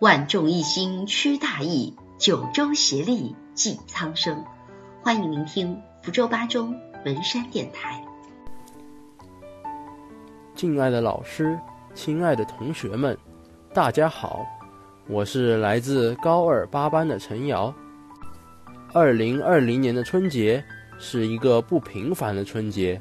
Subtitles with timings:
[0.00, 4.42] 万众一心驱大疫，九州协力济苍生。
[5.02, 6.74] 欢迎聆听福州八中
[7.04, 8.02] 文山电台。
[10.54, 11.60] 敬爱的老师，
[11.92, 13.14] 亲爱的同学们，
[13.74, 14.46] 大家好，
[15.06, 17.70] 我是来自高二八班的陈瑶。
[18.94, 20.64] 二零二零年的春节
[20.98, 22.98] 是一个不平凡的春节，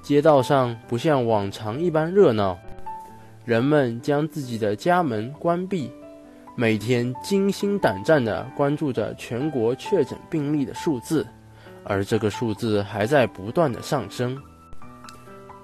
[0.00, 2.56] 街道上不像往常一般热闹。
[3.44, 5.90] 人们将自己的家门关闭，
[6.56, 11.26] 每天惊心胆战地关注着全国确诊病例的数字，
[11.84, 14.36] 而这个数字还在不断的上升。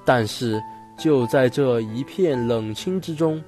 [0.05, 0.63] 但是
[0.97, 3.43] 就在这一片冷清之中，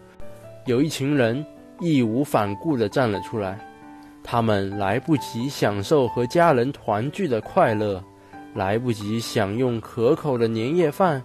[0.67, 1.45] 有一群人
[1.81, 3.59] 义无反顾地站了出来。
[4.23, 8.03] 他们来不及享受和家人团聚的快乐，
[8.55, 11.23] 来不及享用可口的年夜饭。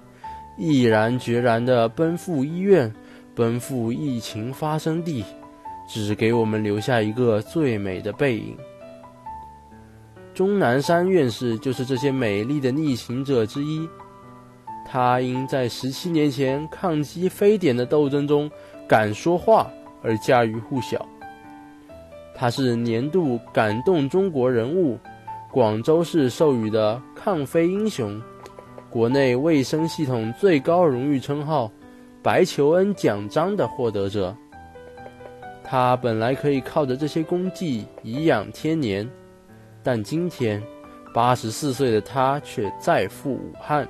[0.58, 2.94] 毅然决然地奔赴医院，
[3.36, 5.26] 奔赴疫情发生地，
[5.88, 8.58] 只给我们留下一个最美的背影。
[10.34, 13.88] 钟南山院士就是这些美丽的逆行者之一。
[14.86, 18.50] 他因在十七年前抗击非典的斗争中
[18.88, 19.70] 敢说话
[20.02, 21.06] 而家喻户晓。
[22.36, 24.98] 他是年度感动中国人物，
[25.52, 28.22] 广州市授予的抗非英雄。
[28.90, 31.72] 国内卫生系统最高荣誉称号
[32.22, 34.36] “白求恩奖章”的获得者，
[35.74, 39.10] 他本来可以靠着这些功绩颐养天年，
[39.82, 40.62] 但今天，
[41.12, 43.88] 八十四岁的他却再赴武汉。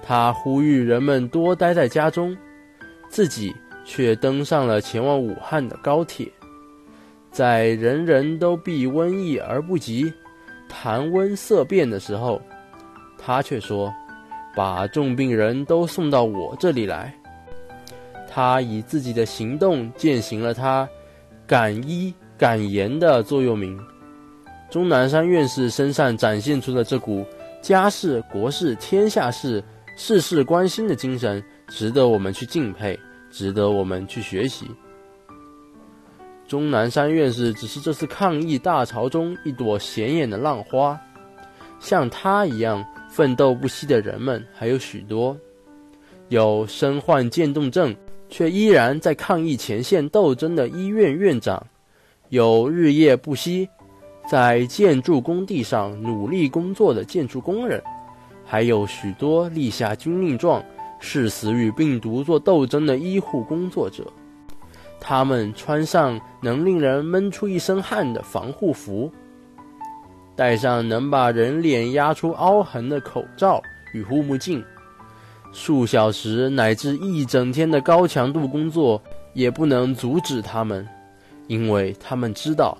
[0.00, 2.38] 他呼吁人们多待在家中，
[3.08, 3.52] 自己
[3.84, 6.30] 却登上了前往武汉的高铁，
[7.32, 10.14] 在人人都避瘟疫而不及、
[10.68, 12.40] 谈瘟色变的时候。
[13.18, 13.92] 他却说
[14.54, 17.12] ：“把重病人都送到我这里来。”
[18.38, 20.88] 他以自己的行动践行了他
[21.44, 23.76] 敢医敢言的座右铭。
[24.70, 27.26] 钟南山院士身上展现出的这股
[27.60, 29.60] 家事国事天下事
[29.96, 32.96] 事事关心的精神，值得我们去敬佩，
[33.28, 34.70] 值得我们去学习。
[36.46, 40.96] 钟南山院士只是这次抗疫大潮中一朵显眼的浪花，
[41.80, 42.86] 像他一样。
[43.10, 45.36] 奋斗不息的人们还有许多，
[46.28, 47.96] 有身患渐冻症
[48.28, 51.66] 却依然在抗疫前线斗争的医院院长，
[52.28, 53.68] 有日夜不息
[54.30, 57.82] 在建筑工地上努力工作的建筑工人，
[58.44, 60.62] 还有许多立下军令状
[61.00, 64.04] 誓死与病毒做斗争的医护工作者。
[65.00, 69.10] 他们穿上能令人闷出一身汗的防护服。
[70.34, 73.62] 戴上能把人脸压出凹痕的口罩
[73.92, 74.62] 与护目镜，
[75.52, 80.86] 数小时乃至一整天的高强度工作也不能阻止他们，
[81.46, 82.76] 因为他们知道，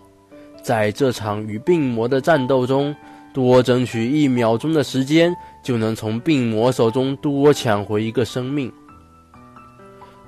[0.63, 2.95] 在这场与病魔的战斗中，
[3.33, 8.71] 多争取一秒钟的时间，就能从病魔手中多抢回一个生命。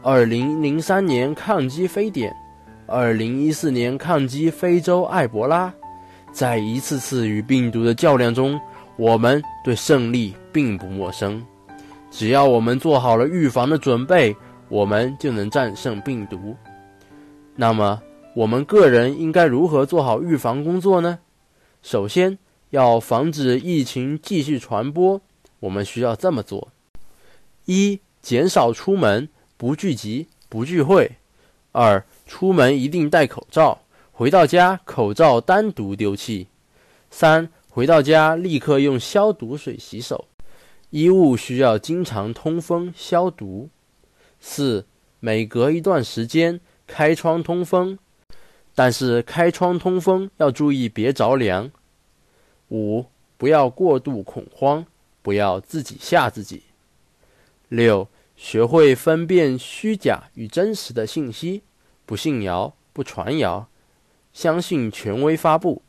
[0.02, 2.34] 二零零三年抗击非典，
[2.86, 5.72] 二零一四年抗击非洲埃博拉。
[6.32, 8.58] 在一次次与病毒的较量中，
[8.96, 11.44] 我们对胜利并不陌生。
[12.10, 14.36] 只要我们做好了预防的准备，
[14.68, 16.56] 我们就能战胜病毒。
[17.54, 18.02] 那么，
[18.34, 21.20] 我们个人应该如何做好预防工作呢？
[21.82, 22.38] 首先，
[22.70, 25.20] 要防止疫情继续传播，
[25.60, 26.68] 我们需要这么做：
[27.64, 31.12] 一、减少出门，不聚集，不聚会；
[31.72, 33.78] 二、出门一定戴口罩。
[34.12, 36.48] 回到家，口罩单独丢弃。
[37.10, 40.26] 三，回到家立刻用消毒水洗手。
[40.90, 43.68] 衣物需要经常通风消毒。
[44.40, 44.86] 四，
[45.20, 47.98] 每隔一段时间开窗通风，
[48.74, 51.70] 但是开窗通风要注意别着凉。
[52.70, 53.06] 五，
[53.36, 54.86] 不要过度恐慌，
[55.22, 56.64] 不要自己吓自己。
[57.68, 61.62] 六，学会分辨虚假与真实的信息，
[62.04, 63.68] 不信谣，不传谣。
[64.32, 65.82] 相信权威发布。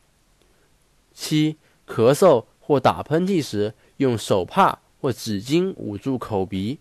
[1.12, 1.56] 七、
[1.86, 6.78] 咳嗽或打喷嚏时，用手帕或纸巾捂住口鼻。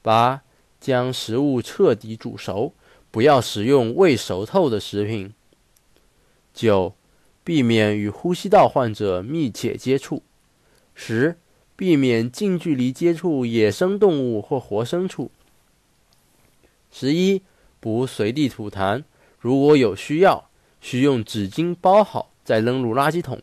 [0.00, 0.40] 八、
[0.80, 2.72] 将食物彻底煮熟，
[3.10, 5.34] 不要食用未熟透的食品。
[6.54, 6.94] 九、
[7.44, 10.22] 避免与呼吸道患者密切接触。
[10.94, 11.36] 十、
[11.76, 15.30] 避免近距离接触野生动物或活牲畜。
[16.90, 17.42] 十一、
[17.78, 19.04] 不随地吐痰。
[19.38, 20.48] 如果有需要，
[20.80, 23.42] 需用纸巾包好再扔入垃圾桶。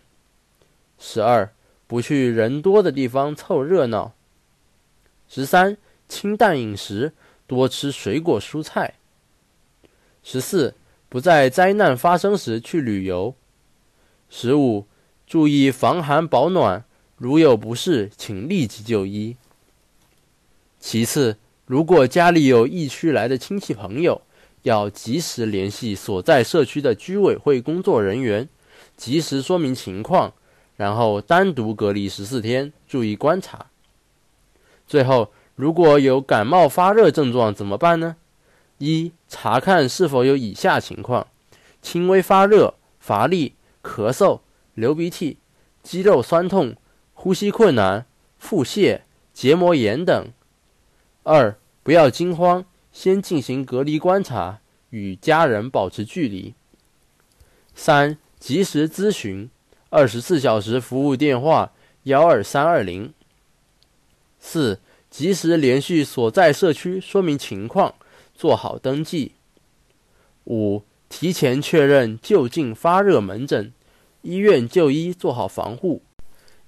[0.98, 1.54] 十二，
[1.90, 4.14] 不去人多的地方凑热闹。
[5.28, 5.76] 十三，
[6.08, 7.14] 清淡饮食，
[7.48, 8.94] 多吃水果蔬菜。
[10.22, 10.76] 十四，
[11.10, 13.34] 不在灾难发生时去旅游。
[14.30, 14.86] 十五，
[15.26, 16.86] 注意防寒保暖，
[17.18, 19.36] 如有不适，请立即就医。
[20.80, 24.22] 其次，如果家里有疫区来的亲戚朋友，
[24.62, 28.48] 要及时联系所在社区的居委会工作人员，
[28.96, 30.36] 及时说明情况，
[30.80, 33.66] 然后单独隔离十四天，注意观察。
[34.88, 38.16] 最后，如果有感冒发热症状怎么办呢？
[38.78, 41.28] 一、查看是否有以下情况：
[41.82, 44.40] 轻微发热、乏力、咳嗽、
[44.74, 45.40] 流鼻涕、
[45.84, 46.78] 肌肉酸痛、
[47.14, 48.06] 呼吸困难、
[48.38, 49.02] 腹泻、
[49.34, 50.32] 结膜炎等。
[51.24, 54.62] 二、不要惊慌，先进行隔离观察，
[54.92, 56.54] 与家人保持距离。
[57.76, 59.50] 三、及时咨询，
[59.90, 61.72] 二十四小时服务电话
[62.04, 63.12] 幺二三二零。
[64.40, 67.96] 四、及时联系所在社区说明情况，
[68.36, 69.34] 做好登记。
[70.46, 73.74] 五、提前确认就近发热门诊、
[74.22, 76.04] 医院就医，做好防护，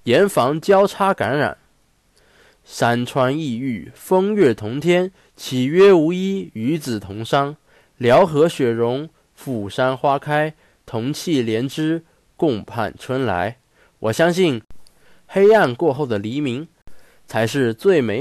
[0.04, 1.58] 严防交叉感染。
[2.64, 6.50] 山川异域，风月同天，岂曰无衣？
[6.54, 7.56] 与子同裳，
[7.96, 10.54] 辽河雪融，釜山花开，
[10.86, 12.04] 同气连枝，
[12.36, 13.58] 共盼春来。
[13.98, 14.62] 我相信，
[15.26, 16.66] 黑暗过后的黎明，
[17.26, 18.20] 才是最美。